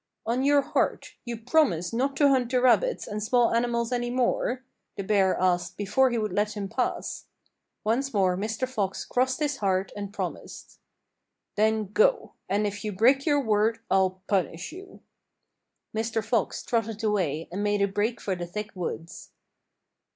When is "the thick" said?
18.35-18.71